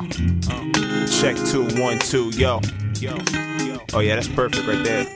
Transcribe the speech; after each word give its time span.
Uh, 0.00 1.06
check 1.06 1.36
two, 1.46 1.64
one, 1.80 1.98
two, 1.98 2.30
yo. 2.30 2.60
Yo, 2.98 3.16
yo. 3.58 3.78
Oh, 3.92 4.00
yeah, 4.00 4.14
that's 4.14 4.28
perfect 4.28 4.66
right 4.66 4.82
there. 4.82 5.06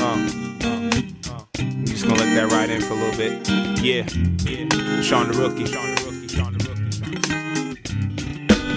Uh, 0.00 0.04
uh, 0.04 0.16
uh. 0.64 1.44
I'm 1.58 1.84
just 1.86 2.04
gonna 2.06 2.20
let 2.20 2.34
that 2.34 2.48
ride 2.50 2.70
in 2.70 2.80
for 2.82 2.94
a 2.94 2.96
little 2.96 3.16
bit. 3.16 3.48
Yeah, 3.80 4.06
yeah. 4.44 5.02
Sean 5.02 5.30
Da 5.30 5.38
Rookie. 5.38 5.70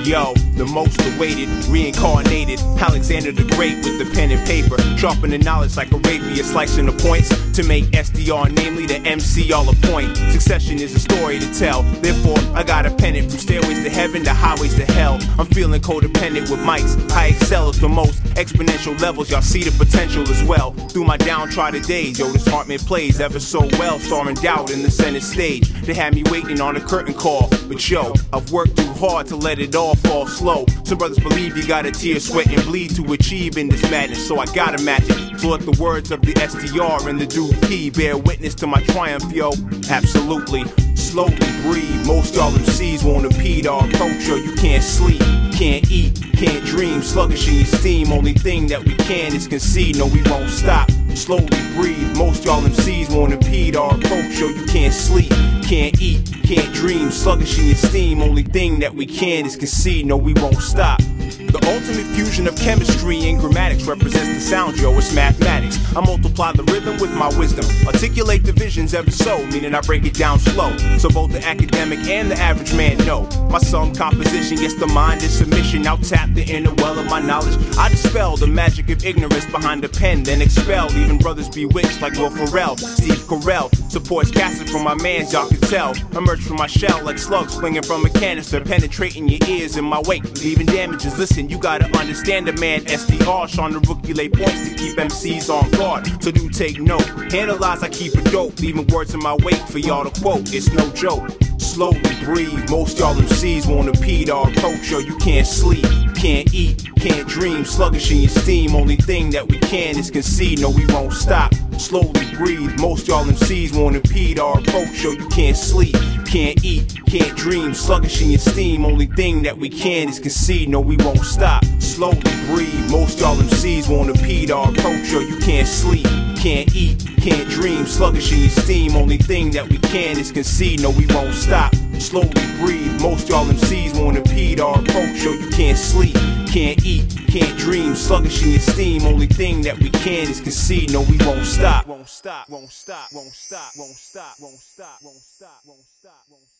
Yo, 0.07 0.33
the 0.59 0.65
most 0.65 0.99
awaited, 1.15 1.47
reincarnated 1.67 2.59
Alexander 2.77 3.31
the 3.31 3.45
Great 3.55 3.77
with 3.77 3.97
the 3.97 4.03
pen 4.13 4.29
and 4.29 4.45
paper, 4.45 4.77
sharpening 4.97 5.39
knowledge 5.39 5.77
like 5.77 5.89
a 5.93 5.97
rapier, 5.99 6.43
slicing 6.43 6.85
the 6.85 6.91
points 6.91 7.29
to 7.53 7.63
make 7.63 7.85
SDR, 7.85 8.51
namely 8.51 8.85
the 8.85 8.97
MC, 9.07 9.53
all 9.53 9.69
a 9.69 9.73
point. 9.87 10.17
Succession 10.33 10.79
is 10.79 10.93
a 10.93 10.99
story 10.99 11.39
to 11.39 11.47
tell, 11.57 11.83
therefore 12.03 12.37
I 12.53 12.63
got 12.63 12.85
a 12.85 12.91
pennant 12.91 13.29
from 13.31 13.39
stairways 13.39 13.83
to 13.83 13.89
heaven 13.89 14.21
to 14.25 14.33
highways 14.33 14.75
to 14.75 14.85
hell. 14.91 15.17
I'm 15.39 15.45
feeling 15.45 15.79
codependent 15.79 16.51
with 16.51 16.59
mics, 16.59 17.09
I 17.11 17.27
excel 17.27 17.69
at 17.69 17.75
the 17.75 17.87
most 17.87 18.21
exponential 18.35 18.99
levels. 18.99 19.31
Y'all 19.31 19.41
see 19.41 19.63
the 19.63 19.71
potential 19.83 20.29
as 20.29 20.43
well. 20.43 20.71
Through 20.89 21.05
my 21.05 21.15
downtrodden 21.15 21.83
days, 21.83 22.19
yo, 22.19 22.27
this 22.27 22.45
Hartman 22.45 22.79
plays 22.79 23.21
ever 23.21 23.39
so 23.39 23.61
well, 23.79 23.97
storming 23.97 24.35
doubt 24.35 24.71
in 24.71 24.83
the 24.83 24.91
center 24.91 25.21
stage. 25.21 25.69
They 25.83 25.93
had 25.93 26.13
me 26.13 26.23
waiting 26.29 26.59
on 26.59 26.75
a 26.75 26.81
curtain 26.81 27.13
call, 27.13 27.47
but 27.69 27.89
yo, 27.89 28.13
I've 28.33 28.51
worked 28.51 28.75
too 28.75 28.91
hard 28.93 29.27
to 29.27 29.37
let 29.37 29.59
it 29.59 29.73
all 29.73 29.95
fall 29.95 30.27
slow. 30.27 30.48
Some 30.49 30.97
brothers 30.97 31.19
believe 31.19 31.55
you 31.55 31.67
gotta 31.67 31.91
tear, 31.91 32.19
sweat, 32.19 32.47
and 32.47 32.63
bleed 32.63 32.95
to 32.95 33.13
achieve 33.13 33.57
in 33.57 33.69
this 33.69 33.83
madness, 33.91 34.27
so 34.27 34.39
I 34.39 34.45
gotta 34.47 34.81
match 34.83 35.03
it. 35.05 35.43
Let 35.43 35.61
the 35.61 35.77
words 35.79 36.09
of 36.09 36.21
the 36.21 36.33
SDR 36.33 37.07
and 37.07 37.21
the 37.21 37.27
Duke 37.27 37.53
P 37.67 37.91
bear 37.91 38.17
witness 38.17 38.55
to 38.55 38.67
my 38.67 38.81
triumph, 38.85 39.31
yo. 39.31 39.51
Absolutely. 39.87 40.63
Slowly 40.95 41.35
breathe. 41.61 42.07
Most 42.07 42.33
y'all 42.33 42.51
MCs 42.51 43.03
won't 43.03 43.25
impede 43.25 43.67
our 43.67 43.85
yo. 43.87 44.35
You 44.35 44.55
can't 44.55 44.83
sleep, 44.83 45.21
can't 45.53 45.89
eat, 45.91 46.19
can't 46.33 46.65
dream. 46.65 47.03
Sluggish 47.03 47.47
in 47.47 47.55
your 47.55 47.65
steam. 47.65 48.11
Only 48.11 48.33
thing 48.33 48.65
that 48.67 48.83
we 48.83 48.95
can 48.95 49.35
is 49.35 49.47
concede. 49.47 49.97
No, 49.97 50.07
we 50.07 50.23
won't 50.23 50.49
stop. 50.49 50.89
Slowly 51.13 51.45
breathe. 51.75 52.17
Most 52.17 52.45
y'all 52.45 52.61
MCs 52.61 53.15
won't 53.15 53.33
impede 53.33 53.75
our 53.75 53.95
yo. 53.99 54.47
You 54.47 54.65
can't 54.65 54.93
sleep, 54.93 55.29
can't 55.63 56.01
eat, 56.01 56.38
can't 56.55 56.73
dream. 56.73 57.11
Sluggish 57.11 57.59
in 57.59 57.67
your 57.67 57.75
steam. 57.75 58.21
Only 58.23 58.41
thing 58.41 58.79
that 58.79 58.95
we 58.95 59.05
can 59.05 59.45
is 59.45 59.55
concede. 59.55 60.07
No, 60.07 60.17
we 60.17 60.33
won't 60.33 60.57
stop. 60.57 60.97
The 60.97 61.61
ultimate 61.67 62.07
fusion 62.15 62.47
of 62.47 62.55
chemistry 62.55 63.29
and 63.29 63.39
grammatics 63.39 63.87
represents 63.87 64.33
the 64.33 64.39
sound, 64.39 64.77
yo, 64.77 64.91
it's 64.97 65.13
mathematics. 65.13 65.77
I 65.95 66.01
multiply 66.01 66.51
the 66.51 66.63
rhythm 66.63 66.97
with 66.99 67.11
my 67.13 67.27
wisdom, 67.37 67.65
articulate 67.85 68.43
the 68.43 68.51
visions 68.51 68.93
ever 68.93 69.11
so, 69.11 69.45
meaning 69.47 69.73
I 69.75 69.81
break 69.81 70.05
it 70.05 70.15
down 70.15 70.39
slow. 70.39 70.75
So 70.97 71.09
both 71.09 71.31
the 71.31 71.45
academic 71.45 71.99
and 72.07 72.31
the 72.31 72.35
average 72.35 72.73
man 72.73 72.97
know. 72.99 73.27
My 73.51 73.59
sum 73.59 73.93
composition 73.93 74.57
gets 74.57 74.75
the 74.75 74.87
mind 74.87 75.21
in 75.21 75.29
submission. 75.29 75.83
Now 75.83 75.97
tap 75.97 76.29
the 76.33 76.43
inner 76.43 76.73
well 76.75 76.97
of 76.97 77.05
my 77.05 77.19
knowledge. 77.19 77.57
I 77.77 77.89
dispel 77.89 78.37
the 78.37 78.47
magic 78.47 78.89
of 78.89 79.05
ignorance 79.05 79.45
behind 79.45 79.83
the 79.83 79.89
pen, 79.89 80.23
then 80.23 80.41
expel 80.41 80.91
even 80.97 81.19
brothers 81.19 81.49
bewitched 81.49 82.01
like 82.01 82.13
Will 82.13 82.31
Ferrell, 82.31 82.77
Steve 82.77 83.21
Carell. 83.27 83.69
Supports 83.91 84.31
casting 84.31 84.67
from 84.67 84.83
my 84.83 84.95
mans, 84.95 85.33
y'all 85.33 85.47
can 85.69 85.93
tell. 85.93 86.17
Emerge 86.17 86.41
from 86.43 86.57
my 86.57 86.67
shell 86.67 87.03
like 87.03 87.17
slugs 87.17 87.55
flinging 87.55 87.83
from 87.83 88.05
a 88.05 88.09
canister, 88.09 88.61
penetrating 88.61 89.27
your 89.27 89.39
ears 89.47 89.77
in 89.77 89.85
my 89.85 90.01
wake, 90.05 90.23
leaving 90.41 90.65
damages. 90.65 91.17
Listen, 91.17 91.49
you 91.49 91.57
gotta 91.57 91.85
understand 91.97 92.47
the 92.47 92.53
man 92.53 92.81
SDR. 92.81 93.47
Sean 93.47 93.73
Da 93.73 93.79
Rookie 93.87 94.13
lay 94.13 94.29
points 94.29 94.69
to 94.69 94.75
keep 94.75 94.97
MCs 94.97 95.49
on 95.49 95.69
guard. 95.71 96.07
So 96.23 96.31
do 96.31 96.49
take 96.49 96.79
note. 96.79 97.07
Analyze, 97.33 97.83
I 97.83 97.89
keep 97.89 98.15
it 98.15 98.31
dope. 98.31 98.59
Leaving 98.59 98.87
words 98.87 99.13
in 99.13 99.19
my 99.21 99.35
wake 99.43 99.61
for 99.67 99.79
y'all 99.79 100.09
to 100.09 100.21
quote. 100.21 100.53
It's 100.53 100.71
no 100.73 100.89
joke. 100.91 101.29
Slowly 101.57 102.01
breathe. 102.23 102.69
Most 102.69 102.99
y'all 102.99 103.15
MCs 103.15 103.67
wanna 103.67 103.91
impede 103.91 104.29
our 104.29 104.49
approach. 104.49 104.89
Yo, 104.89 104.99
you 104.99 105.15
can't 105.17 105.47
sleep, 105.47 105.85
can't 106.15 106.53
eat, 106.53 106.89
can't 106.97 107.27
dream. 107.27 107.63
Sluggish 107.63 108.11
in 108.11 108.17
your 108.17 108.29
steam. 108.29 108.75
Only 108.75 108.95
thing 108.95 109.29
that 109.31 109.47
we 109.47 109.59
can 109.59 109.97
is 109.97 110.09
concede. 110.09 110.61
No, 110.61 110.69
we 110.69 110.85
won't 110.87 111.13
stop. 111.13 111.53
Slowly 111.77 112.25
breathe. 112.35 112.77
Most 112.79 113.07
y'all 113.07 113.23
MCs 113.23 113.73
wanna 113.73 113.97
impede 113.97 114.39
our 114.39 114.59
approach. 114.59 115.01
Yo, 115.03 115.11
you 115.11 115.27
can't 115.29 115.55
sleep, 115.59 115.95
can't 116.25 116.63
eat, 116.63 116.93
can't 117.05 117.35
dream. 117.35 117.73
Sluggish 117.73 118.21
in 118.21 118.29
your 118.31 118.39
steam. 118.39 118.85
Only 118.85 119.07
thing 119.07 119.43
that 119.43 119.57
we 119.57 119.69
can 119.69 120.09
is 120.09 120.19
concede. 120.19 120.69
No, 120.69 120.79
we 120.79 120.97
won't 120.97 121.25
stop. 121.25 121.65
Slowly 121.79 122.21
breathe. 122.47 122.89
Most 122.89 123.19
y'all 123.19 123.35
MCs 123.35 123.89
won't 123.89 124.09
impede 124.09 124.51
our 124.51 124.69
approach. 124.69 125.11
Yo, 125.11 125.19
you 125.19 125.37
can't 125.39 125.67
sleep, 125.67 126.05
can't 126.37 126.73
eat, 126.75 127.05
can't 127.17 127.49
dream. 127.49 127.85
Sluggish 127.85 128.31
in 128.31 128.39
your 128.39 128.49
steam. 128.49 128.95
Only 128.95 129.17
thing 129.17 129.51
that 129.51 129.67
we 129.67 129.77
can 129.77 130.17
is 130.17 130.31
concede. 130.31 130.81
No, 130.81 130.91
we 130.91 131.05
won't 131.07 131.33
stop. 131.33 131.75
Slowly 131.99 132.29
breathe. 132.59 133.01
Most 133.01 133.27
y'all 133.29 133.45
MCs 133.45 133.99
won't 133.99 134.17
impede 134.17 134.59
our 134.59 134.79
approach. 134.79 135.23
Yo, 135.23 135.31
you 135.31 135.49
can't 135.49 135.77
sleep, 135.77 136.15
can't 136.59 136.85
eat, 136.85 137.15
can't 137.29 137.57
dream. 137.57 137.95
Sluggish 137.95 138.43
in 138.43 138.49
your 138.49 138.59
steam. 138.59 139.03
Only 139.03 139.27
thing 139.27 139.61
that 139.61 139.79
we 139.79 139.89
can 139.89 140.29
is 140.29 140.41
concede. 140.41 140.91
No, 140.91 141.03
we 141.03 141.17
won't 141.25 141.45
stop. 141.45 141.87
Won't 141.87 142.09
stop. 142.09 142.49
Won't 142.49 142.69
stop. 142.69 143.07
Won't 143.13 143.29
stop. 143.29 143.71
Won't 143.77 143.91
stop. 143.93 144.35
Won't 144.41 144.57
stop. 144.59 144.99
Won't 145.01 145.21
stop. 145.21 145.61
Won't 145.65 145.85
stop. 145.87 146.19
Won't 146.29 146.43
stop. 146.43 146.58